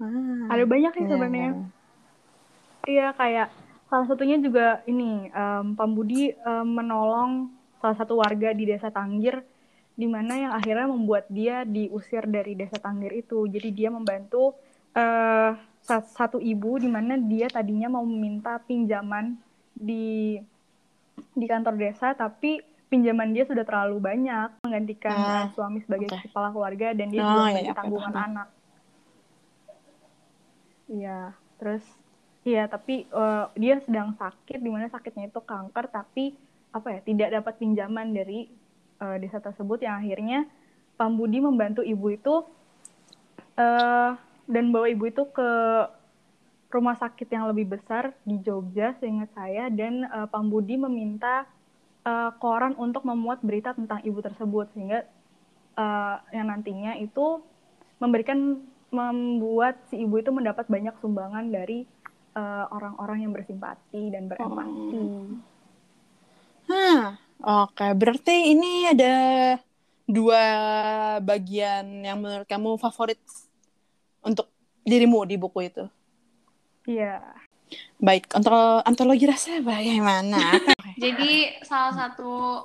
[0.00, 0.48] Ah.
[0.48, 1.10] ada banyak sih Iya.
[1.10, 1.48] sebenarnya
[2.80, 3.48] Iya kayak
[3.86, 9.44] salah satunya juga ini em, Pambudi em, menolong salah satu warga di desa Tanggir
[9.92, 13.44] di mana yang akhirnya membuat dia diusir dari desa Tanggir itu.
[13.44, 14.56] Jadi dia membantu
[14.90, 19.36] eh, sa- satu ibu di mana dia tadinya mau meminta pinjaman
[19.70, 20.40] di
[21.30, 26.26] di kantor desa tapi pinjaman dia sudah terlalu banyak menggantikan Ah, eh, suami sebagai oke.
[26.26, 28.26] kepala keluarga dan dia Oh, juga iya, tanggungan paham.
[28.28, 28.48] anak.
[30.86, 31.20] Iya,
[31.56, 31.84] terus
[32.42, 36.34] iya tapi eh, dia sedang sakit di mana sakitnya itu kanker tapi
[36.70, 38.48] apa ya tidak dapat pinjaman dari
[38.98, 40.48] eh, desa tersebut yang akhirnya
[40.96, 42.34] Pambudi membantu ibu itu
[43.54, 44.12] eh
[44.44, 45.48] dan bawa ibu itu ke
[46.70, 51.46] rumah sakit yang lebih besar di Jogja seingat saya dan eh, Pambudi meminta
[52.10, 55.06] eh, koran untuk memuat berita tentang ibu tersebut sehingga
[55.78, 57.38] eh, yang nantinya itu
[58.02, 61.86] memberikan membuat si ibu itu mendapat banyak sumbangan dari
[62.34, 65.06] eh, orang-orang yang bersimpati dan berempati.
[66.70, 67.18] Hah,
[67.66, 67.86] oke.
[67.98, 69.14] Berarti ini ada
[70.10, 70.42] dua
[71.22, 73.18] bagian yang menurut kamu favorit
[74.26, 74.50] untuk
[74.82, 75.84] dirimu di buku itu.
[76.86, 77.22] Iya.
[78.00, 78.52] Baik, untuk
[78.84, 80.56] antologi rasa bagaimana?
[81.02, 82.64] Jadi salah satu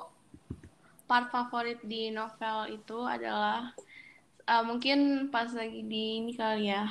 [1.06, 3.70] part favorit di novel itu adalah
[4.46, 6.90] uh, mungkin pas lagi di ini kali ya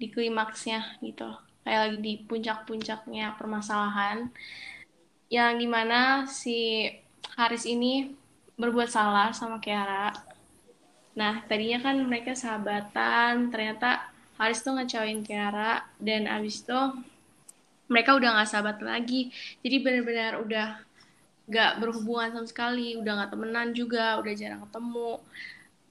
[0.00, 1.28] di klimaksnya gitu
[1.66, 4.30] kayak lagi di puncak-puncaknya permasalahan
[5.30, 6.88] yang di mana si
[7.36, 8.10] Haris ini
[8.58, 10.10] berbuat salah sama Kiara.
[11.14, 14.10] Nah tadinya kan mereka sahabatan, ternyata
[14.40, 16.80] Haris tuh ngecewain Kiara dan abis itu
[17.92, 19.28] mereka udah nggak sahabat lagi.
[19.60, 20.80] Jadi benar-benar udah
[21.50, 25.20] nggak berhubungan sama sekali, udah nggak temenan juga, udah jarang ketemu.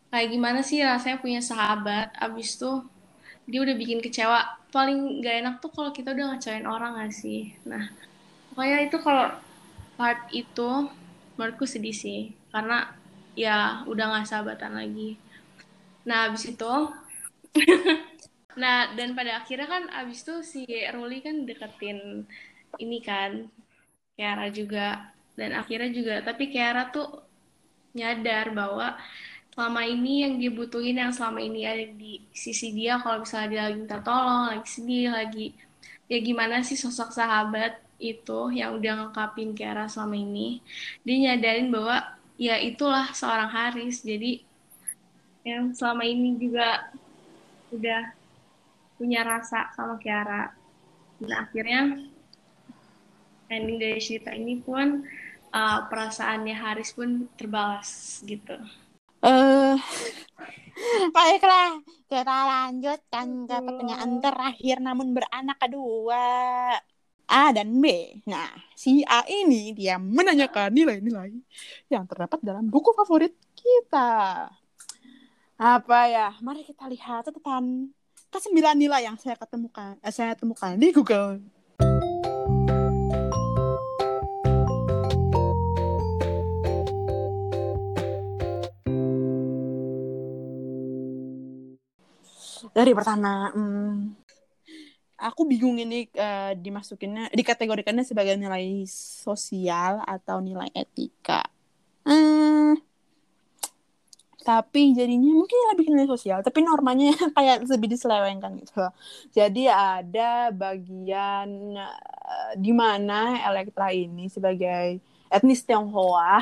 [0.10, 2.82] Kayak gimana sih rasanya punya sahabat, abis tuh
[3.46, 4.58] dia udah bikin kecewa.
[4.74, 7.54] Paling nggak enak tuh kalau kita udah ngecewain orang gak sih?
[7.70, 7.92] Nah,
[8.50, 9.30] pokoknya itu kalau
[9.94, 10.90] part itu
[11.38, 12.90] menurutku sedih sih, karena
[13.38, 15.20] ya udah nggak sahabatan lagi.
[16.08, 16.74] Nah, abis itu
[18.60, 22.28] Nah, dan pada akhirnya kan abis itu si Ruli kan deketin
[22.84, 23.48] ini kan,
[24.20, 25.16] Kiara juga.
[25.40, 27.24] Dan akhirnya juga, tapi Kiara tuh
[27.96, 29.00] nyadar bahwa
[29.56, 33.62] selama ini yang dia butuhin, yang selama ini ada di sisi dia, kalau misalnya dia
[33.72, 35.48] lagi minta tolong, lagi sedih, lagi
[36.10, 40.60] ya gimana sih sosok sahabat itu yang udah ngekapin Kiara selama ini.
[41.06, 41.98] Dia nyadarin bahwa
[42.36, 44.02] ya itulah seorang Haris.
[44.02, 44.42] Jadi
[45.46, 46.90] yang selama ini juga
[47.70, 48.19] udah
[49.00, 50.52] punya rasa sama Kiara.
[51.20, 51.82] Dan akhirnya
[53.48, 55.08] ending dari cerita ini pun
[55.56, 58.60] uh, perasaannya Haris pun terbalas gitu.
[59.20, 59.76] Eh,
[61.16, 66.28] baiklah, kita lanjutkan ke pertanyaan terakhir namun beranak kedua.
[67.30, 67.86] A dan B.
[68.26, 71.30] Nah, si A ini dia menanyakan nilai-nilai
[71.86, 74.50] yang terdapat dalam buku favorit kita.
[75.62, 76.34] Apa ya?
[76.42, 77.94] Mari kita lihat catatan
[78.30, 81.42] kesembilan nilai yang saya ketemukan, eh, saya temukan di Google.
[92.70, 94.14] Dari pertama, hmm,
[95.20, 101.44] aku bingung ini eh, dimasukinnya, dikategorikannya sebagai nilai sosial atau nilai etika.
[104.40, 108.74] Tapi jadinya mungkin lebih nilai sosial, tapi normanya kayak lebih diselewengkan gitu.
[108.80, 108.94] loh.
[109.36, 115.00] Jadi ada bagian eh, di mana Elektra ini sebagai
[115.30, 116.42] etnis Tionghoa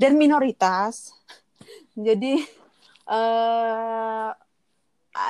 [0.00, 1.12] dan minoritas.
[1.92, 2.42] Jadi
[3.08, 4.36] ah,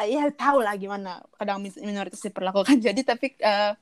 [0.04, 3.72] ya tahu lah gimana kadang min- minoritas diperlakukan jadi tapi eh,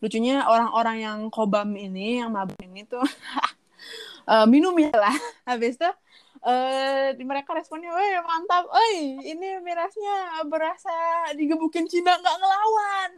[0.00, 3.04] lucunya orang-orang yang kobam ini yang mabuk ini tuh
[4.32, 5.14] eh, minum ya lah
[5.48, 5.90] habis itu
[6.44, 10.92] eh mereka responnya, weh mantap, oi ini mirasnya berasa
[11.32, 13.10] digebukin Cina nggak ngelawan.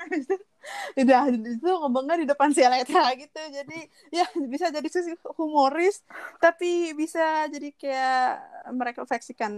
[1.03, 3.79] Udah itu ngomongnya di depan si Elektra gitu, jadi
[4.15, 6.03] ya bisa jadi sisi humoris,
[6.39, 8.27] tapi bisa jadi kayak
[8.75, 9.53] merefleksikan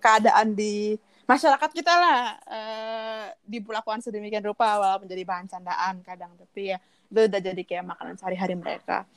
[0.00, 0.96] keadaan di
[1.28, 7.20] masyarakat kita lah eh, diperlakukan sedemikian rupa walaupun menjadi bahan candaan kadang, tapi ya itu
[7.32, 9.08] udah jadi kayak makanan sehari-hari mereka.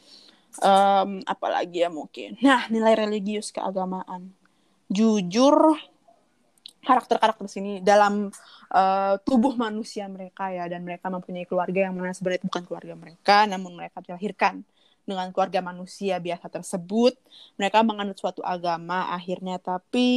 [0.57, 2.33] Em, apalagi ya mungkin.
[2.41, 4.33] Nah, nilai religius keagamaan.
[4.89, 5.77] Jujur,
[6.81, 8.33] karakter-karakter sini dalam
[8.73, 13.37] eh, tubuh manusia mereka ya, dan mereka mempunyai keluarga yang mana sebenarnya bukan keluarga mereka,
[13.45, 14.65] namun mereka dilahirkan
[15.05, 17.13] dengan keluarga manusia biasa tersebut.
[17.61, 20.09] Mereka menganut suatu agama akhirnya, tapi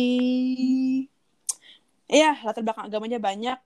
[2.09, 3.59] ya latar belakang agamanya banyak.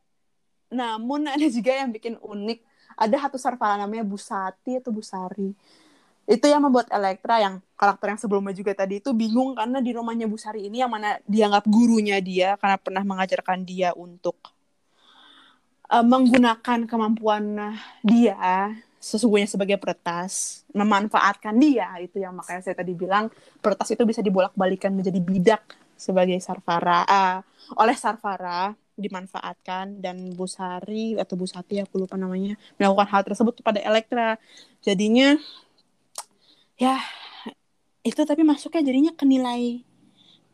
[0.74, 2.59] Namun ada juga yang bikin unik.
[2.96, 5.55] Ada satu sarfala namanya Busati atau Busari
[6.26, 10.26] itu yang membuat Elektra yang karakter yang sebelumnya juga tadi itu bingung karena di rumahnya
[10.26, 14.34] Bu Sari ini yang mana dianggap gurunya dia karena pernah mengajarkan dia untuk
[15.86, 21.94] uh, menggunakan kemampuan dia sesungguhnya sebagai peretas memanfaatkan dia.
[22.02, 23.30] Itu yang makanya saya tadi bilang
[23.62, 25.62] peretas itu bisa dibolak-balikan menjadi bidak
[25.94, 27.38] sebagai sarfara uh,
[27.78, 33.60] oleh sarfara dimanfaatkan dan Bu Sari atau Bu Sati aku lupa namanya melakukan hal tersebut
[33.60, 34.40] kepada Elektra.
[34.80, 35.36] Jadinya
[36.76, 37.00] ya
[38.06, 39.82] itu tapi masuknya jadinya ke nilai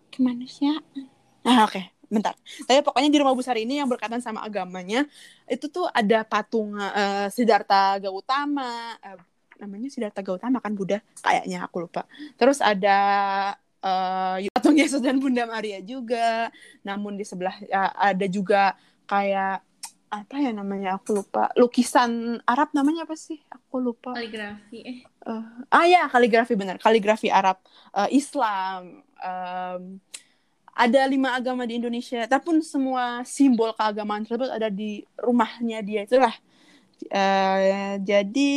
[0.09, 1.11] kemanusiaan.
[1.45, 1.85] Nah oke okay.
[2.09, 2.33] bentar.
[2.65, 5.05] Tapi pokoknya di rumah besar ini yang berkaitan sama agamanya
[5.51, 8.97] itu tuh ada patung uh, Siddhartha Gautama.
[9.03, 9.21] Uh,
[9.61, 11.05] namanya Siddhartha Gautama kan Buddha?
[11.21, 12.09] Kayaknya aku lupa.
[12.41, 12.99] Terus ada
[13.83, 16.49] uh, patung Yesus dan Bunda Maria juga.
[16.87, 19.72] Namun di sebelah uh, ada juga kayak
[20.13, 21.01] apa ya namanya?
[21.01, 21.49] Aku lupa.
[21.57, 23.41] Lukisan Arab namanya apa sih?
[23.49, 24.13] Aku lupa.
[24.13, 24.99] Kaligrafi eh.
[25.25, 25.41] Uh,
[25.73, 26.77] ah ya kaligrafi benar.
[26.77, 27.57] Kaligrafi Arab.
[27.97, 29.01] Uh, Islam.
[29.17, 29.97] Um,
[30.77, 32.29] ada lima agama di Indonesia.
[32.29, 36.05] Tapi semua simbol keagamaan tersebut ada di rumahnya dia.
[36.05, 36.37] Itulah.
[37.09, 38.53] Uh, jadi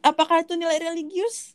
[0.00, 1.52] apakah itu nilai religius?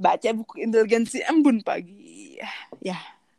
[0.00, 2.40] Baca buku inteligensi embun pagi.
[2.80, 2.96] Ya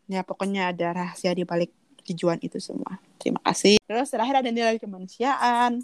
[0.07, 1.73] ya pokoknya ada rahasia di balik
[2.07, 3.81] tujuan itu semua terima kasih.
[3.83, 5.83] Terus terakhir ada nilai kemanusiaan.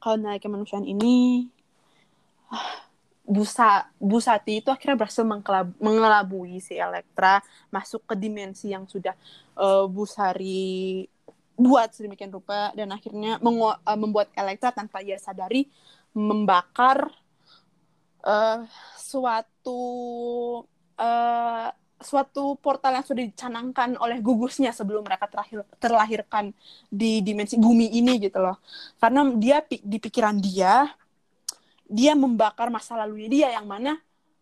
[0.00, 1.48] Kalau nilai kemanusiaan ini
[3.30, 5.22] Busa Busati itu akhirnya berhasil
[5.78, 7.38] mengelabui si Elektra
[7.70, 9.14] masuk ke dimensi yang sudah
[9.54, 11.06] uh, Busari
[11.54, 15.70] buat sedemikian rupa dan akhirnya uh, membuat Elektra tanpa ia sadari
[16.10, 17.06] membakar
[18.26, 18.66] uh,
[18.98, 19.82] suatu
[20.98, 21.68] uh,
[22.00, 26.56] suatu portal yang sudah dicanangkan oleh gugusnya sebelum mereka terakhir terlahirkan
[26.88, 28.56] di dimensi bumi ini gitu loh.
[28.96, 30.88] Karena dia di pikiran dia
[31.90, 33.98] dia membakar masa lalunya dia yang mana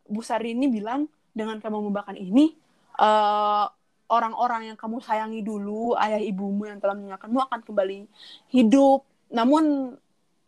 [0.06, 2.54] Bu Sari ini bilang dengan kamu membakar ini
[2.96, 3.66] eh,
[4.08, 8.08] orang-orang yang kamu sayangi dulu ayah ibumu yang telah meninggalkanmu akan kembali
[8.52, 9.04] hidup.
[9.28, 9.94] Namun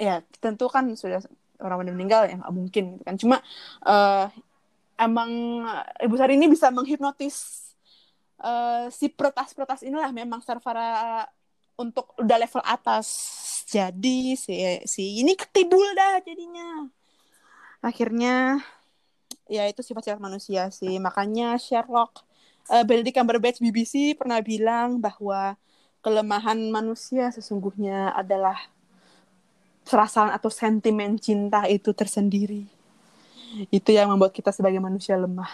[0.01, 1.20] ya tentu kan sudah
[1.61, 3.16] orang yang meninggal ya nggak mungkin gitu kan.
[3.20, 3.37] Cuma
[3.85, 4.33] uh,
[5.00, 5.30] emang
[6.04, 7.70] Ibu Sari ini bisa menghipnotis
[8.44, 11.24] uh, si protas-protas inilah memang Sarvara
[11.80, 13.08] untuk udah level atas.
[13.70, 14.52] Jadi si
[14.84, 16.84] si ini ketibul dah jadinya.
[17.80, 18.60] Akhirnya
[19.48, 21.00] ya itu sifat-sifat manusia sih.
[21.00, 22.20] Makanya Sherlock
[22.68, 25.56] uh, Benedict Cumberbatch BBC pernah bilang bahwa
[26.04, 28.56] kelemahan manusia sesungguhnya adalah
[29.88, 32.80] perasaan atau sentimen cinta itu tersendiri
[33.70, 35.50] itu yang membuat kita sebagai manusia lemah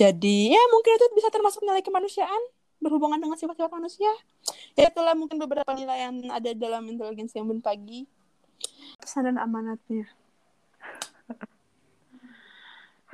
[0.00, 2.40] jadi ya mungkin itu bisa termasuk nilai kemanusiaan
[2.80, 4.08] berhubungan dengan sifat-sifat manusia.
[4.72, 8.08] Ya itulah mungkin beberapa nilai yang ada dalam inteligensi yang pagi.
[8.96, 10.08] Pesan dan amanatnya.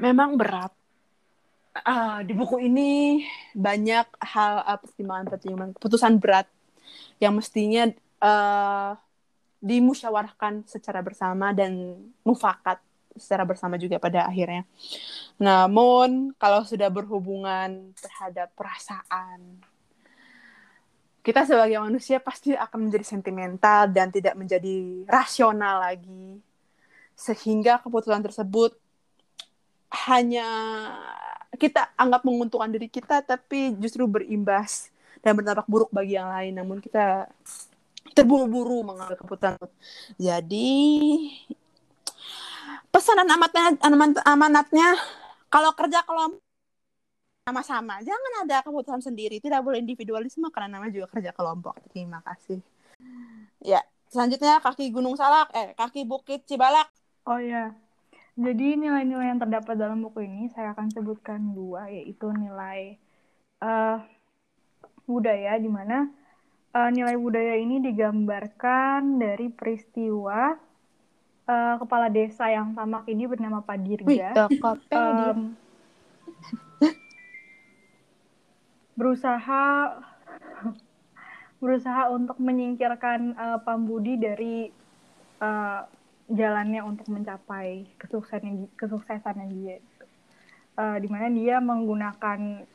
[0.02, 0.70] Memang berat.
[1.76, 3.20] Uh, di buku ini
[3.52, 6.48] banyak hal uh, pertimbangan-pertimbangan keputusan berat
[7.20, 7.92] yang mestinya
[8.24, 8.96] uh,
[9.60, 12.80] dimusyawarahkan secara bersama dan mufakat
[13.18, 14.64] secara bersama juga pada akhirnya.
[15.36, 19.60] Namun kalau sudah berhubungan terhadap perasaan,
[21.26, 26.38] kita sebagai manusia pasti akan menjadi sentimental dan tidak menjadi rasional lagi.
[27.18, 28.78] Sehingga keputusan tersebut
[30.06, 30.46] hanya
[31.58, 34.92] kita anggap menguntungkan diri kita tapi justru berimbas
[35.24, 36.54] dan berdampak buruk bagi yang lain.
[36.54, 37.26] Namun kita
[38.14, 39.58] terburu-buru mengambil keputusan.
[40.16, 40.70] Jadi
[42.96, 43.76] pesanan amatnya
[44.24, 44.96] amanatnya
[45.52, 46.40] kalau kerja kelompok
[47.44, 48.00] sama-sama.
[48.00, 49.36] Jangan ada keputusan sendiri.
[49.36, 51.76] Tidak boleh individualisme karena namanya juga kerja kelompok.
[51.92, 52.64] Terima kasih.
[53.60, 56.88] Ya selanjutnya kaki Gunung Salak eh kaki Bukit Cibalak.
[57.28, 57.76] Oh ya
[58.36, 63.00] Jadi nilai-nilai yang terdapat dalam buku ini saya akan sebutkan dua, yaitu nilai
[63.64, 63.96] uh,
[65.08, 66.12] budaya, di mana
[66.76, 70.52] uh, nilai budaya ini digambarkan dari peristiwa
[71.46, 74.30] uh, kepala desa yang tamak ini bernama Pak Dirga.
[74.92, 75.54] um,
[78.96, 79.64] berusaha
[81.62, 84.68] berusaha untuk menyingkirkan uh, Pambudi dari
[85.40, 85.84] uh,
[86.26, 89.76] jalannya untuk mencapai kesuksesan kesuksesannya dia
[90.76, 92.66] uh, di mana dia menggunakan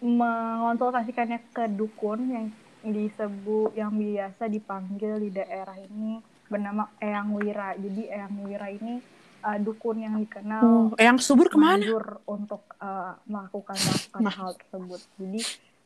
[0.00, 2.46] mengonsultasikannya ke dukun yang
[2.86, 7.74] disebut yang biasa dipanggil di daerah ini bernama Eyang Wira.
[7.74, 9.02] Jadi Eyang Wira ini
[9.46, 11.86] uh, dukun yang dikenal oh, Eyang Subur ke mana?
[12.26, 14.34] untuk uh, melakukan melakukan nah.
[14.34, 15.00] hal tersebut.
[15.18, 15.40] Jadi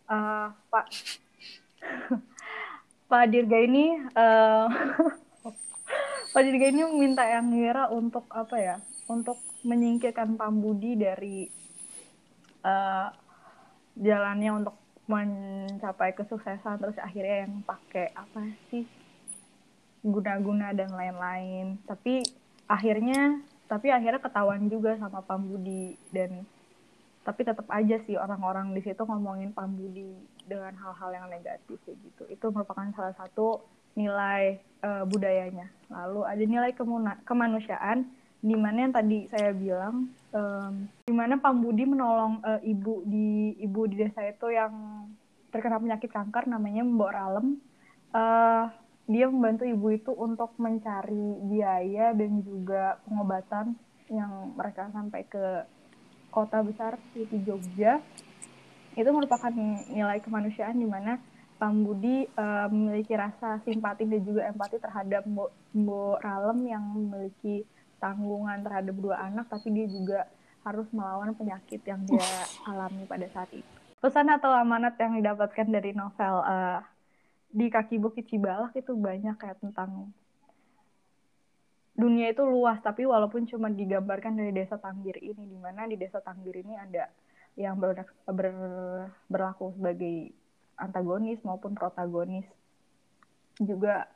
[0.09, 0.87] uh, Pak
[3.11, 3.87] Pak Dirga ini
[4.17, 4.67] uh,
[6.33, 8.77] Pak Dirga ini minta yang Wira untuk apa ya?
[9.11, 9.37] Untuk
[9.67, 11.51] menyingkirkan Pambudi dari
[12.63, 13.11] uh,
[13.99, 14.77] jalannya untuk
[15.11, 16.79] mencapai kesuksesan.
[16.79, 18.87] Terus akhirnya yang pakai apa sih
[20.01, 22.25] guna-guna dan lain-lain tapi
[22.71, 23.41] akhirnya
[23.71, 26.43] tapi akhirnya ketahuan juga sama Pambudi dan
[27.21, 30.09] tapi tetap aja sih orang-orang di situ ngomongin Pambudi
[30.49, 33.61] dengan hal-hal yang negatif kayak gitu itu merupakan salah satu
[33.95, 35.71] nilai uh, budayanya.
[35.91, 36.71] Lalu ada nilai
[37.27, 38.07] kemanusiaan
[38.41, 40.73] di mana yang tadi saya bilang um,
[41.05, 44.73] di mana Pambudi menolong uh, ibu di ibu di desa itu yang
[45.53, 47.47] terkena penyakit kanker namanya Mbok Ralem.
[48.11, 48.67] Uh,
[49.11, 53.75] dia membantu ibu itu untuk mencari biaya dan juga pengobatan
[54.07, 55.67] yang mereka sampai ke
[56.31, 57.99] kota besar di Jogja.
[58.95, 59.51] Itu merupakan
[59.91, 61.19] nilai kemanusiaan di mana
[61.61, 67.69] Pambudi uh, memiliki rasa simpati dan juga empati terhadap Mbok, Mbok Ralem yang memiliki
[68.01, 70.25] tanggungan terhadap dua anak, tapi dia juga
[70.65, 72.25] harus melawan penyakit yang dia
[72.65, 73.69] alami pada saat itu.
[74.01, 76.81] Pesan atau amanat yang didapatkan dari novel uh,
[77.51, 80.15] di kaki Bukit Cibalak itu banyak kayak tentang
[81.99, 86.23] dunia itu luas, tapi walaupun cuma digambarkan dari desa Tanggir ini, di mana di desa
[86.23, 87.11] Tanggir ini ada
[87.59, 88.49] yang ber, ber,
[89.29, 90.33] berlaku sebagai
[90.81, 92.49] antagonis maupun protagonis.
[93.61, 94.09] Juga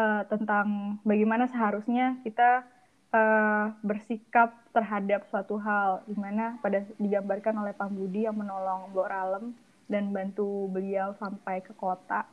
[0.00, 2.64] uh, tentang bagaimana seharusnya kita
[3.12, 9.44] uh, bersikap terhadap suatu hal di mana pada digambarkan oleh Pambudi yang menolong Mbok Ralem
[9.92, 12.24] dan bantu beliau sampai ke kota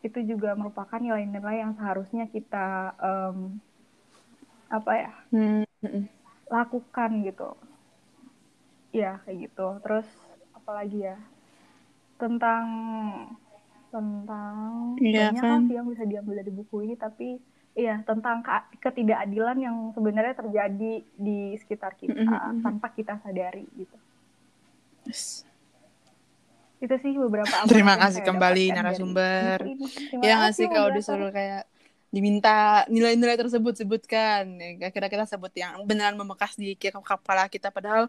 [0.00, 3.60] itu juga merupakan nilai-nilai yang seharusnya kita um,
[4.70, 5.64] apa ya hmm.
[6.46, 7.50] lakukan gitu
[8.94, 10.06] ya kayak gitu terus
[10.54, 11.18] apalagi ya
[12.16, 12.66] tentang
[13.90, 14.54] tentang
[15.02, 15.60] iya, banyak kan?
[15.66, 17.42] sih yang bisa diambil dari buku ini tapi
[17.74, 18.42] iya tentang
[18.78, 22.62] ketidakadilan yang sebenarnya terjadi di sekitar kita mm -hmm.
[22.62, 23.98] tanpa kita sadari gitu
[25.06, 25.49] yes.
[26.80, 29.58] Itu sih beberapa terima kasih kembali narasumber.
[30.24, 31.68] Ya nggak sih kalau disuruh kayak
[32.10, 34.58] diminta nilai-nilai tersebut sebutkan.
[34.58, 37.70] Ya, kira kita sebut yang benar membekas di kepala kita.
[37.70, 38.08] Padahal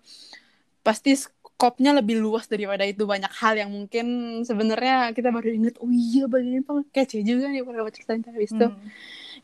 [0.81, 3.03] pasti skopnya lebih luas daripada itu.
[3.03, 7.61] Banyak hal yang mungkin sebenarnya kita baru inget oh iya bagian itu kece juga nih
[7.61, 8.87] kalau cerita habis itu hmm.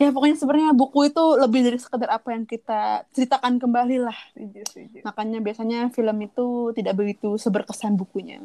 [0.01, 4.17] ya pokoknya sebenarnya buku itu lebih dari sekedar apa yang kita ceritakan kembali lah.
[5.03, 8.41] Makanya biasanya film itu tidak begitu seberkesan bukunya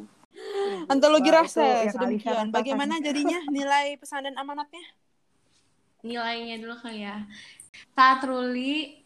[0.92, 4.82] antologi Wah, rasa sedemikian bagaimana jadinya nilai pesan dan amanatnya
[6.02, 7.24] nilainya dulu kali ya
[7.94, 9.02] saat Ruli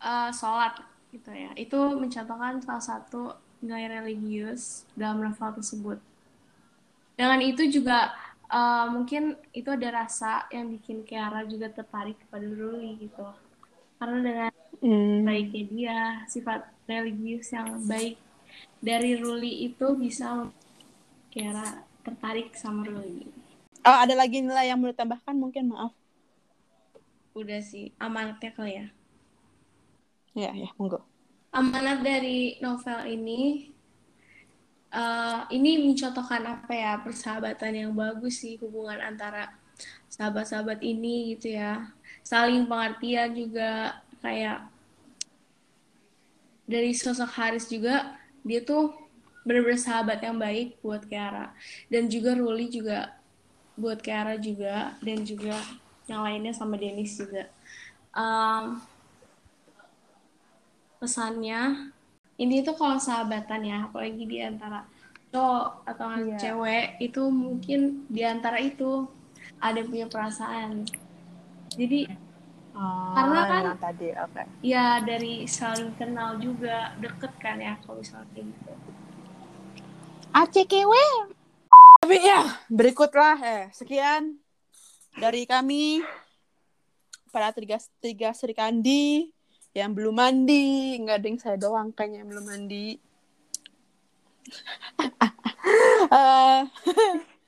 [0.00, 0.80] uh, sholat
[1.12, 5.98] gitu ya itu mencontohkan salah satu nilai religius dalam novel tersebut.
[7.16, 8.12] Dengan itu juga
[8.52, 13.24] uh, mungkin itu ada rasa yang bikin Kiara juga tertarik kepada Ruli gitu.
[13.96, 14.52] Karena dengan
[14.84, 15.24] mm.
[15.24, 18.20] baiknya dia, sifat religius yang baik
[18.78, 20.48] dari Ruli itu bisa
[21.32, 23.28] Kiara tertarik sama Ruli.
[23.86, 25.92] Oh, ada lagi nilai yang mau ditambahkan mungkin maaf.
[27.36, 28.86] Udah sih, amanatnya kali ya.
[30.36, 31.04] Ya, ya, monggo
[31.56, 33.72] amanat dari novel ini
[34.92, 39.56] uh, ini mencontohkan apa ya persahabatan yang bagus sih hubungan antara
[40.12, 41.88] sahabat-sahabat ini gitu ya
[42.20, 44.68] saling pengertian juga kayak
[46.68, 48.94] dari sosok Haris juga dia tuh
[49.42, 51.50] benar-benar sahabat yang baik buat Kiara.
[51.90, 53.18] Dan juga Ruli juga
[53.74, 55.58] buat Kiara juga dan juga
[56.06, 57.50] yang lainnya sama Dennis juga.
[58.14, 58.80] Um,
[61.02, 61.92] pesannya
[62.40, 64.88] ini tuh kalau sahabatan ya apalagi di antara
[65.34, 66.38] cowok atau yeah.
[66.40, 69.04] cewek itu mungkin di antara itu
[69.60, 70.88] ada punya perasaan.
[71.76, 72.08] Jadi
[72.76, 74.42] Oh, Karena kan- tadi, oke.
[74.60, 78.72] Ya dari saling kenal juga deket kan ya kalau misalnya kayak gitu.
[80.36, 80.92] ACKW.
[81.96, 84.36] Tapi ya, berikutlah eh sekian
[85.16, 86.04] dari kami
[87.32, 89.32] para tiga tiga Sri Kandi
[89.72, 92.86] yang belum mandi, nggak ding saya doang kayaknya yang belum mandi.
[96.06, 96.60] Eh,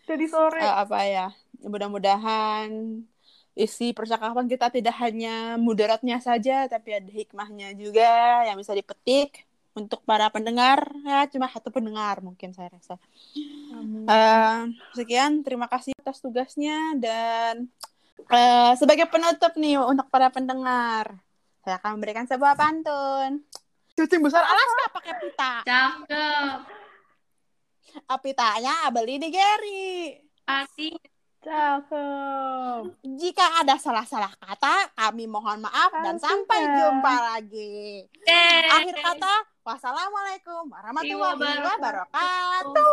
[0.03, 0.59] Jadi sore.
[0.59, 1.31] eh, apa ya?
[1.63, 2.67] Mudah-mudahan
[3.59, 9.43] isi percakapan kita tidak hanya mudaratnya saja, tapi ada hikmahnya juga yang bisa dipetik
[9.75, 10.87] untuk para pendengar.
[11.03, 12.95] Ya, cuma satu pendengar mungkin saya rasa.
[13.75, 14.59] Eh,
[14.95, 17.67] sekian, terima kasih atas tugasnya dan
[18.31, 21.19] eh, sebagai penutup nih untuk para pendengar,
[21.67, 23.43] saya akan memberikan sebuah pantun.
[23.99, 25.53] Kucing besar Alaska pakai pita.
[25.67, 26.59] Cakep.
[28.07, 30.15] Ah, Pitanya beli di Gary.
[30.47, 32.99] Artinya Cakep.
[33.15, 38.03] Jika ada salah-salah kata, kami mohon maaf dan sampai jumpa lagi.
[38.27, 38.67] Yeay.
[38.67, 42.91] Akhir kata, wassalamualaikum warahmatullahi Wabarakatuh.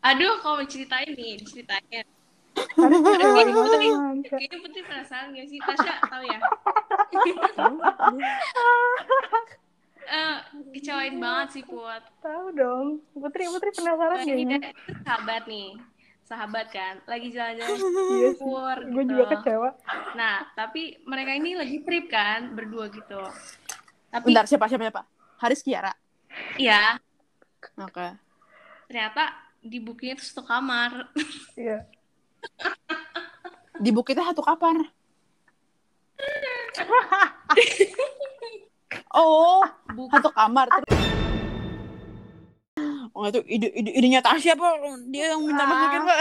[0.00, 2.19] Aduh, kalau ceritain nih, ceritain.
[4.30, 5.58] Kayaknya Putri, penasaran gak sih?
[5.60, 6.38] Tasya tahu ya?
[10.10, 10.36] Eh,
[10.74, 12.02] kecewain banget sih Put.
[12.18, 12.98] Tahu dong.
[13.14, 14.74] Putri, Putri penasaran gak ini ada
[15.06, 15.78] sahabat nih,
[16.26, 17.78] sahabat kan, lagi jalan-jalan
[18.18, 18.42] Iya sih.
[18.42, 19.10] tour Gue gitu.
[19.14, 19.70] juga kecewa.
[20.18, 23.22] Nah, tapi mereka ini lagi trip kan, berdua gitu.
[24.10, 25.02] Tapi Bentar, siapa siapa siapa?
[25.38, 25.94] Haris Kiara.
[26.58, 26.98] iya,
[27.78, 28.10] Oke.
[28.90, 29.30] ternyata
[29.62, 31.06] di bukunya itu satu kamar.
[31.54, 31.86] Iya.
[33.80, 34.76] Di bukitnya satu kamar.
[39.16, 39.64] oh,
[40.12, 40.66] satu kamar.
[43.10, 44.72] Oh, itu ide, ide, idenya Tasya, Pak.
[45.10, 45.68] Dia yang minta Ah.
[45.68, 46.18] masukin, Pak.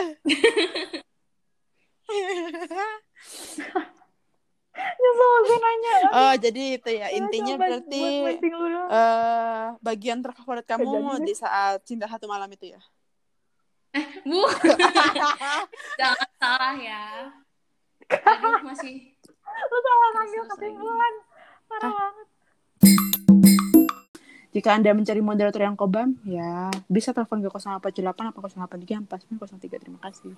[4.80, 5.94] Nyesel gue nanya.
[6.16, 7.08] oh, jadi itu ya.
[7.12, 8.04] Intinya Coba berarti
[8.90, 12.82] eh bagian terfavorit kamu di saat cinta satu malam itu ya.
[14.22, 14.46] Bu,
[16.00, 17.34] jangan salah ya.
[18.30, 19.18] Aduh, masih
[19.50, 21.14] Lu salah terus kesimpulan.
[21.70, 22.28] Parah banget.
[24.50, 29.78] Jika Anda mencari moderator yang kobam, ya bisa telepon ke 0878 atau 083 4903.
[29.78, 30.34] Terima kasih.